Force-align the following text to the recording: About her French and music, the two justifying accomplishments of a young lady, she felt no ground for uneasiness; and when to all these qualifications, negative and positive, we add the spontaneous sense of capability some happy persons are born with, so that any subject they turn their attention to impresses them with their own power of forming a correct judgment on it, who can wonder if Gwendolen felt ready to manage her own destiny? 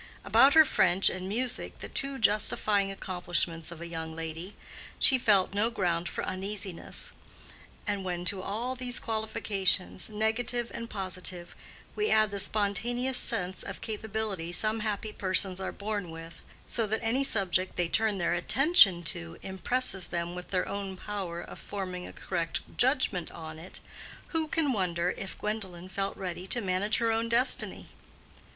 About 0.25 0.55
her 0.55 0.65
French 0.65 1.11
and 1.11 1.29
music, 1.29 1.77
the 1.77 1.87
two 1.87 2.17
justifying 2.17 2.89
accomplishments 2.89 3.69
of 3.71 3.81
a 3.81 3.85
young 3.85 4.15
lady, 4.15 4.55
she 4.97 5.19
felt 5.19 5.53
no 5.53 5.69
ground 5.69 6.09
for 6.09 6.23
uneasiness; 6.25 7.11
and 7.85 8.03
when 8.03 8.25
to 8.25 8.41
all 8.41 8.73
these 8.75 8.99
qualifications, 8.99 10.09
negative 10.09 10.71
and 10.73 10.89
positive, 10.89 11.55
we 11.95 12.09
add 12.09 12.31
the 12.31 12.39
spontaneous 12.39 13.15
sense 13.19 13.61
of 13.61 13.79
capability 13.81 14.51
some 14.51 14.79
happy 14.79 15.13
persons 15.13 15.61
are 15.61 15.71
born 15.71 16.09
with, 16.09 16.41
so 16.65 16.87
that 16.87 17.03
any 17.03 17.23
subject 17.23 17.75
they 17.75 17.87
turn 17.87 18.17
their 18.17 18.33
attention 18.33 19.03
to 19.03 19.37
impresses 19.43 20.07
them 20.07 20.33
with 20.33 20.47
their 20.49 20.67
own 20.67 20.97
power 20.97 21.39
of 21.41 21.59
forming 21.59 22.07
a 22.07 22.11
correct 22.11 22.61
judgment 22.75 23.29
on 23.29 23.59
it, 23.59 23.81
who 24.29 24.47
can 24.47 24.73
wonder 24.73 25.11
if 25.11 25.37
Gwendolen 25.37 25.89
felt 25.89 26.17
ready 26.17 26.47
to 26.47 26.59
manage 26.59 26.97
her 26.97 27.11
own 27.11 27.29
destiny? 27.29 27.85